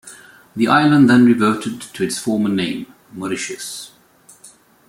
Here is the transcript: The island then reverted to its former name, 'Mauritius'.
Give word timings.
The 0.55 0.67
island 0.67 1.07
then 1.07 1.27
reverted 1.27 1.79
to 1.79 2.03
its 2.03 2.17
former 2.17 2.49
name, 2.49 2.91
'Mauritius'. 3.13 3.91